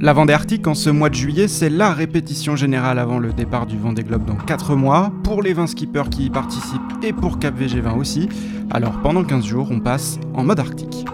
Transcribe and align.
La 0.00 0.12
Vendée 0.12 0.32
Arctique 0.32 0.66
en 0.66 0.74
ce 0.74 0.90
mois 0.90 1.08
de 1.08 1.14
juillet, 1.14 1.48
c'est 1.48 1.70
la 1.70 1.92
répétition 1.92 2.56
générale 2.56 2.98
avant 2.98 3.18
le 3.18 3.32
départ 3.32 3.66
du 3.66 3.78
Vendée 3.78 4.02
Globe 4.02 4.24
dans 4.24 4.34
4 4.34 4.74
mois, 4.74 5.12
pour 5.22 5.40
les 5.40 5.52
20 5.52 5.68
skippers 5.68 6.10
qui 6.10 6.26
y 6.26 6.30
participent 6.30 6.80
et 7.02 7.12
pour 7.12 7.38
Cap 7.38 7.58
VG20 7.58 7.96
aussi. 7.96 8.28
Alors 8.70 9.00
pendant 9.02 9.22
15 9.24 9.44
jours, 9.44 9.68
on 9.70 9.80
passe 9.80 10.18
en 10.34 10.44
mode 10.44 10.58
arctique. 10.58 11.04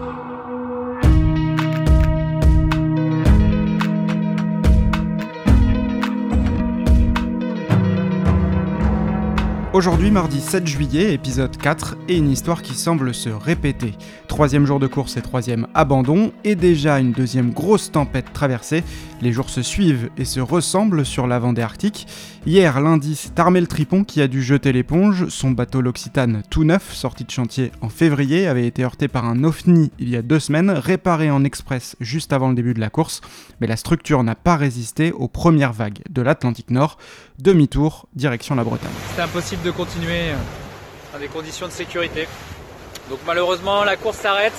Aujourd'hui, 9.73 10.11
mardi 10.11 10.41
7 10.41 10.67
juillet, 10.67 11.13
épisode 11.13 11.55
4, 11.55 11.95
et 12.09 12.17
une 12.17 12.29
histoire 12.29 12.61
qui 12.61 12.73
semble 12.73 13.13
se 13.13 13.29
répéter. 13.29 13.93
Troisième 14.27 14.65
jour 14.65 14.81
de 14.81 14.87
course 14.87 15.15
et 15.15 15.21
troisième 15.21 15.65
abandon, 15.73 16.33
et 16.43 16.55
déjà 16.55 16.99
une 16.99 17.13
deuxième 17.13 17.51
grosse 17.51 17.89
tempête 17.89 18.33
traversée. 18.33 18.83
Les 19.21 19.31
jours 19.31 19.49
se 19.49 19.61
suivent 19.61 20.09
et 20.17 20.25
se 20.25 20.41
ressemblent 20.41 21.05
sur 21.05 21.25
la 21.25 21.39
Vendée 21.39 21.61
Arctique. 21.61 22.05
Hier, 22.45 22.81
lundi, 22.81 23.15
c'est 23.15 23.39
Armel 23.39 23.67
Tripon 23.67 24.03
qui 24.03 24.21
a 24.21 24.27
dû 24.27 24.43
jeter 24.43 24.73
l'éponge. 24.73 25.29
Son 25.29 25.51
bateau 25.51 25.79
l'Occitane, 25.79 26.41
tout 26.49 26.65
neuf, 26.65 26.93
sorti 26.93 27.23
de 27.23 27.31
chantier 27.31 27.71
en 27.81 27.87
février, 27.87 28.47
avait 28.47 28.67
été 28.67 28.83
heurté 28.83 29.07
par 29.07 29.25
un 29.25 29.43
OVNI 29.43 29.91
il 29.99 30.09
y 30.09 30.17
a 30.17 30.21
deux 30.21 30.39
semaines, 30.39 30.71
réparé 30.71 31.31
en 31.31 31.45
express 31.45 31.95
juste 32.01 32.33
avant 32.33 32.49
le 32.49 32.55
début 32.55 32.73
de 32.73 32.81
la 32.81 32.89
course. 32.89 33.21
Mais 33.61 33.67
la 33.67 33.77
structure 33.77 34.23
n'a 34.23 34.35
pas 34.35 34.57
résisté 34.57 35.13
aux 35.13 35.27
premières 35.29 35.71
vagues 35.71 35.99
de 36.09 36.21
l'Atlantique 36.21 36.71
Nord. 36.71 36.97
Demi-tour, 37.39 38.07
direction 38.15 38.55
la 38.55 38.63
Bretagne. 38.63 38.91
C'est 39.15 39.21
impossible 39.21 39.60
de 39.63 39.71
continuer 39.71 40.31
dans 41.13 41.19
des 41.19 41.27
conditions 41.27 41.67
de 41.67 41.71
sécurité. 41.71 42.27
Donc 43.09 43.19
malheureusement, 43.25 43.83
la 43.83 43.95
course 43.95 44.17
s'arrête. 44.17 44.53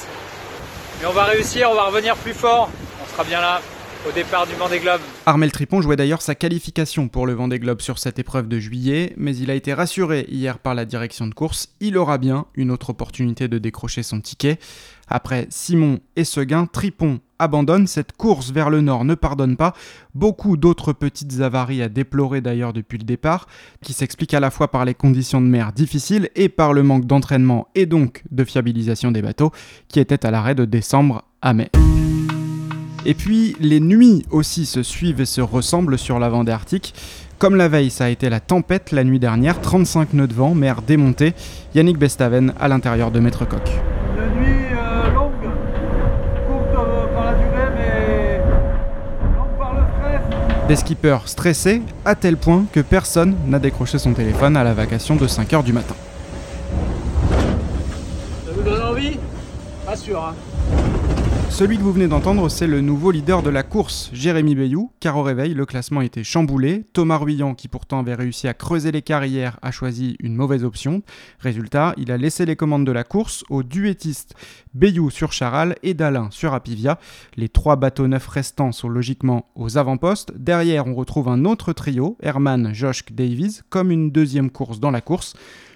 Mais 1.00 1.06
on 1.06 1.12
va 1.12 1.24
réussir, 1.24 1.70
on 1.70 1.74
va 1.74 1.84
revenir 1.84 2.16
plus 2.16 2.34
fort. 2.34 2.70
On 3.02 3.12
sera 3.12 3.24
bien 3.24 3.40
là 3.40 3.60
au 4.08 4.12
départ 4.12 4.46
du 4.46 4.54
Vendée 4.54 4.78
Globe. 4.78 5.00
Armel 5.24 5.52
Tripon 5.52 5.80
jouait 5.80 5.94
d'ailleurs 5.94 6.20
sa 6.20 6.34
qualification 6.34 7.06
pour 7.06 7.28
le 7.28 7.32
Vendée 7.32 7.60
Globe 7.60 7.80
sur 7.80 8.00
cette 8.00 8.18
épreuve 8.18 8.48
de 8.48 8.58
juillet, 8.58 9.12
mais 9.16 9.36
il 9.36 9.52
a 9.52 9.54
été 9.54 9.72
rassuré 9.72 10.26
hier 10.28 10.58
par 10.58 10.74
la 10.74 10.84
direction 10.84 11.28
de 11.28 11.34
course, 11.34 11.68
il 11.78 11.96
aura 11.96 12.18
bien 12.18 12.46
une 12.56 12.72
autre 12.72 12.90
opportunité 12.90 13.46
de 13.46 13.58
décrocher 13.58 14.02
son 14.02 14.20
ticket. 14.20 14.58
Après 15.06 15.46
Simon 15.48 16.00
et 16.16 16.24
Seguin, 16.24 16.66
Tripon 16.66 17.20
abandonne, 17.38 17.86
cette 17.86 18.12
course 18.12 18.50
vers 18.50 18.68
le 18.68 18.80
nord 18.80 19.04
ne 19.04 19.14
pardonne 19.14 19.56
pas, 19.56 19.74
beaucoup 20.16 20.56
d'autres 20.56 20.92
petites 20.92 21.40
avaries 21.40 21.82
à 21.82 21.88
déplorer 21.88 22.40
d'ailleurs 22.40 22.72
depuis 22.72 22.98
le 22.98 23.04
départ, 23.04 23.46
qui 23.80 23.92
s'expliquent 23.92 24.34
à 24.34 24.40
la 24.40 24.50
fois 24.50 24.72
par 24.72 24.84
les 24.84 24.94
conditions 24.94 25.40
de 25.40 25.46
mer 25.46 25.72
difficiles 25.72 26.30
et 26.34 26.48
par 26.48 26.72
le 26.72 26.82
manque 26.82 27.06
d'entraînement 27.06 27.68
et 27.76 27.86
donc 27.86 28.24
de 28.32 28.42
fiabilisation 28.42 29.12
des 29.12 29.22
bateaux, 29.22 29.52
qui 29.86 30.00
étaient 30.00 30.26
à 30.26 30.32
l'arrêt 30.32 30.56
de 30.56 30.64
décembre 30.64 31.22
à 31.42 31.54
mai. 31.54 31.70
Et 33.04 33.14
puis, 33.14 33.56
les 33.58 33.80
nuits 33.80 34.24
aussi 34.30 34.64
se 34.64 34.82
suivent 34.82 35.20
et 35.20 35.26
se 35.26 35.40
ressemblent 35.40 35.98
sur 35.98 36.20
la 36.20 36.28
Vendée 36.28 36.52
Arctique. 36.52 36.94
Comme 37.38 37.56
la 37.56 37.66
veille, 37.66 37.90
ça 37.90 38.04
a 38.04 38.08
été 38.08 38.30
la 38.30 38.38
tempête 38.38 38.92
la 38.92 39.02
nuit 39.02 39.18
dernière, 39.18 39.60
35 39.60 40.12
nœuds 40.12 40.28
de 40.28 40.34
vent, 40.34 40.54
mer 40.54 40.82
démontée. 40.82 41.34
Yannick 41.74 41.98
Bestaven 41.98 42.54
à 42.60 42.68
l'intérieur 42.68 43.10
de 43.10 43.18
Maître 43.18 43.44
Coq. 43.44 43.60
Une 44.16 44.40
nuit 44.40 44.66
euh, 44.72 45.12
longue, 45.12 45.32
courte 46.46 46.76
euh, 46.76 47.12
par 47.12 47.24
la 47.24 47.32
durée, 47.32 47.72
mais 47.74 48.38
longue 49.36 49.58
par 49.58 49.74
le 49.74 49.80
stress. 49.80 50.68
Des 50.68 50.76
skippers 50.76 51.22
stressés 51.26 51.82
à 52.04 52.14
tel 52.14 52.36
point 52.36 52.66
que 52.70 52.78
personne 52.78 53.34
n'a 53.48 53.58
décroché 53.58 53.98
son 53.98 54.12
téléphone 54.12 54.56
à 54.56 54.62
la 54.62 54.74
vacation 54.74 55.16
de 55.16 55.26
5h 55.26 55.64
du 55.64 55.72
matin. 55.72 55.96
Ça 58.46 58.52
vous 58.54 58.62
donne 58.62 58.82
envie? 58.82 59.18
Pas 59.84 59.96
sûr, 59.96 60.24
hein. 60.24 60.34
Celui 61.52 61.76
que 61.76 61.82
vous 61.82 61.92
venez 61.92 62.08
d'entendre, 62.08 62.48
c'est 62.48 62.66
le 62.66 62.80
nouveau 62.80 63.10
leader 63.10 63.42
de 63.42 63.50
la 63.50 63.62
course, 63.62 64.08
Jérémy 64.14 64.54
Bayou, 64.54 64.90
car 65.00 65.18
au 65.18 65.22
réveil, 65.22 65.52
le 65.52 65.66
classement 65.66 66.00
était 66.00 66.24
chamboulé. 66.24 66.86
Thomas 66.94 67.18
Ruyant, 67.18 67.54
qui 67.54 67.68
pourtant 67.68 68.00
avait 68.00 68.14
réussi 68.14 68.48
à 68.48 68.54
creuser 68.54 68.90
les 68.90 69.02
carrières, 69.02 69.58
a 69.60 69.70
choisi 69.70 70.16
une 70.20 70.34
mauvaise 70.34 70.64
option. 70.64 71.02
Résultat, 71.40 71.92
il 71.98 72.10
a 72.10 72.16
laissé 72.16 72.46
les 72.46 72.56
commandes 72.56 72.86
de 72.86 72.90
la 72.90 73.04
course 73.04 73.44
aux 73.50 73.62
duettistes 73.62 74.34
Bayou 74.72 75.10
sur 75.10 75.34
Charal 75.34 75.76
et 75.82 75.92
Dalin 75.92 76.28
sur 76.30 76.54
Apivia. 76.54 76.98
Les 77.36 77.50
trois 77.50 77.76
bateaux 77.76 78.08
neufs 78.08 78.28
restants 78.28 78.72
sont 78.72 78.88
logiquement 78.88 79.44
aux 79.54 79.76
avant-postes. 79.76 80.32
Derrière, 80.34 80.86
on 80.86 80.94
retrouve 80.94 81.28
un 81.28 81.44
autre 81.44 81.74
trio, 81.74 82.16
Herman, 82.22 82.72
Joschk, 82.72 83.12
Davies, 83.12 83.60
comme 83.68 83.90
une 83.90 84.10
deuxième 84.10 84.50
course 84.50 84.80
dans 84.80 84.90
la 84.90 85.02
course. 85.02 85.34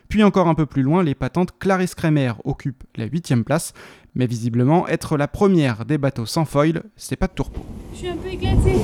Puis 0.09 0.23
encore 0.23 0.49
un 0.49 0.55
peu 0.55 0.67
plus 0.67 0.83
loin, 0.83 1.03
les 1.03 1.15
patentes 1.15 1.51
Clarisse 1.59 1.95
Kremer 1.95 2.33
occupent 2.45 2.85
la 2.97 3.07
huitième 3.07 3.45
place, 3.45 3.73
mais 4.15 4.27
visiblement, 4.27 4.87
être 4.89 5.17
la 5.17 5.29
première 5.29 5.85
des 5.85 5.99
bateaux 5.99 6.27
sans 6.27 6.45
foil, 6.45 6.83
c'est 6.97 7.17
pas 7.17 7.27
de 7.27 7.33
tourpeau. 7.33 7.65
Je 7.93 7.99
suis 7.99 8.09
un 8.09 8.17
peu 8.17 8.29
éclatée. 8.29 8.77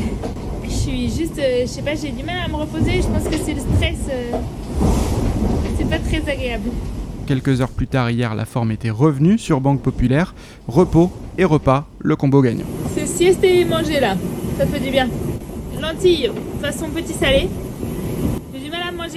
Je 0.65 0.71
suis 0.71 1.11
juste, 1.11 1.39
euh, 1.39 1.63
je 1.63 1.67
sais 1.67 1.83
pas, 1.83 1.95
j'ai 1.95 2.11
du 2.11 2.25
mal 2.25 2.39
à 2.45 2.49
me 2.49 2.57
reposer. 2.57 3.03
Je 3.03 3.07
pense 3.07 3.25
que 3.29 3.37
c'est 3.37 3.55
le 3.55 3.61
stress. 3.61 3.99
euh, 4.11 4.33
c'est 5.79 5.89
pas 5.89 5.99
très 5.99 6.29
agréable. 6.31 6.71
Quelques 7.27 7.61
heures 7.61 7.71
plus 7.71 7.87
tard 7.87 8.11
hier, 8.11 8.35
la 8.35 8.45
forme 8.45 8.73
était 8.73 8.91
revenue 8.91 9.39
sur 9.39 9.61
Banque 9.61 9.81
Populaire. 9.81 10.35
Repos 10.67 11.11
et 11.39 11.45
repas, 11.45 11.87
le 12.01 12.17
combo 12.17 12.43
gagnant. 12.43 12.65
C'est 12.95 13.07
sieste 13.07 13.45
et 13.45 13.65
manger 13.65 14.01
là. 14.01 14.17
Ça 14.59 14.67
fait 14.67 14.81
du 14.81 14.91
bien. 14.91 15.09
Lentilles, 15.81 16.31
façon 16.61 16.89
petit 16.91 17.13
salé. 17.15 17.49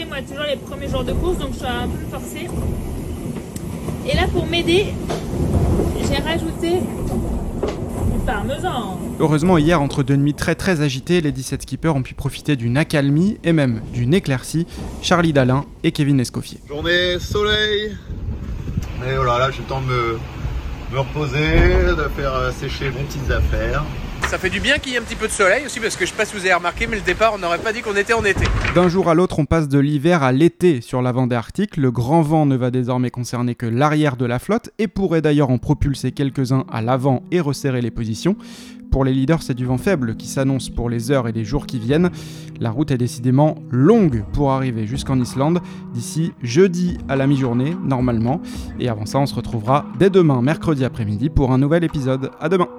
Moi, 0.07 0.17
toujours 0.21 0.45
les 0.45 0.55
premiers 0.55 0.87
jours 0.87 1.03
de 1.03 1.13
course, 1.13 1.37
donc 1.37 1.53
je 1.53 1.57
suis 1.57 1.67
un 1.67 1.87
peu 1.87 1.97
forcée. 2.11 2.47
Et 4.07 4.15
là, 4.15 4.27
pour 4.31 4.45
m'aider, 4.45 4.93
j'ai 5.99 6.21
rajouté 6.21 6.79
du 6.79 8.19
parmesan. 8.25 8.99
Heureusement, 9.19 9.57
hier, 9.57 9.81
entre 9.81 10.03
deux 10.03 10.15
nuits 10.15 10.33
très 10.33 10.55
très 10.55 10.81
agitées, 10.81 11.21
les 11.21 11.31
17 11.31 11.63
skippers 11.63 11.95
ont 11.95 12.03
pu 12.03 12.13
profiter 12.13 12.55
d'une 12.55 12.77
accalmie 12.77 13.37
et 13.43 13.51
même 13.51 13.81
d'une 13.93 14.13
éclaircie. 14.13 14.67
Charlie 15.01 15.33
Dalin 15.33 15.65
et 15.83 15.91
Kevin 15.91 16.19
Escoffier. 16.19 16.59
Journée 16.67 17.17
soleil. 17.19 17.95
Et 19.07 19.15
voilà, 19.15 19.39
là 19.39 19.51
j'ai 19.51 19.59
le 19.59 19.67
temps 19.67 19.81
de 19.81 19.87
me, 19.87 20.19
me 20.93 20.99
reposer, 20.99 21.95
de 21.97 22.09
faire 22.15 22.33
euh, 22.33 22.51
sécher 22.51 22.85
mes 22.85 23.03
petites 23.03 23.31
affaires. 23.31 23.83
Ça 24.27 24.39
fait 24.39 24.49
du 24.49 24.59
bien 24.59 24.79
qu'il 24.79 24.91
y 24.91 24.95
ait 24.95 24.97
un 24.97 25.03
petit 25.03 25.15
peu 25.15 25.27
de 25.27 25.31
soleil 25.31 25.65
aussi 25.65 25.79
parce 25.79 25.95
que 25.95 26.05
je 26.05 26.11
sais 26.11 26.17
pas 26.17 26.25
si 26.25 26.35
vous 26.35 26.41
avez 26.41 26.53
remarqué 26.53 26.87
mais 26.87 26.97
le 26.97 27.01
départ 27.01 27.33
on 27.35 27.37
n'aurait 27.37 27.59
pas 27.59 27.71
dit 27.71 27.81
qu'on 27.81 27.95
était 27.95 28.13
en 28.13 28.25
été. 28.25 28.43
D'un 28.73 28.89
jour 28.89 29.09
à 29.09 29.13
l'autre, 29.13 29.39
on 29.39 29.45
passe 29.45 29.69
de 29.69 29.79
l'hiver 29.79 30.23
à 30.23 30.31
l'été 30.31 30.81
sur 30.81 31.01
la 31.01 31.11
Vendée 31.11 31.35
Arctique. 31.35 31.77
Le 31.77 31.91
grand 31.91 32.21
vent 32.21 32.45
ne 32.45 32.57
va 32.57 32.71
désormais 32.71 33.11
concerner 33.11 33.55
que 33.55 33.65
l'arrière 33.65 34.17
de 34.17 34.25
la 34.25 34.39
flotte 34.39 34.71
et 34.79 34.87
pourrait 34.87 35.21
d'ailleurs 35.21 35.51
en 35.51 35.57
propulser 35.57 36.11
quelques-uns 36.11 36.65
à 36.71 36.81
l'avant 36.81 37.23
et 37.31 37.39
resserrer 37.39 37.81
les 37.81 37.91
positions. 37.91 38.35
Pour 38.91 39.05
les 39.05 39.13
leaders, 39.13 39.43
c'est 39.43 39.53
du 39.53 39.65
vent 39.65 39.77
faible 39.77 40.15
qui 40.15 40.27
s'annonce 40.27 40.69
pour 40.69 40.89
les 40.89 41.11
heures 41.11 41.27
et 41.27 41.31
les 41.31 41.43
jours 41.43 41.65
qui 41.65 41.79
viennent. 41.79 42.09
La 42.59 42.71
route 42.71 42.91
est 42.91 42.97
décidément 42.97 43.55
longue 43.69 44.23
pour 44.33 44.51
arriver 44.51 44.87
jusqu'en 44.87 45.19
Islande, 45.19 45.59
d'ici 45.93 46.31
jeudi 46.41 46.97
à 47.09 47.15
la 47.15 47.27
mi-journée, 47.27 47.75
normalement. 47.83 48.41
Et 48.79 48.87
avant 48.87 49.05
ça, 49.05 49.19
on 49.19 49.25
se 49.25 49.35
retrouvera 49.35 49.85
dès 49.99 50.09
demain, 50.09 50.41
mercredi 50.41 50.85
après-midi, 50.85 51.29
pour 51.29 51.51
un 51.51 51.57
nouvel 51.57 51.83
épisode. 51.83 52.31
À 52.39 52.47
demain! 52.47 52.69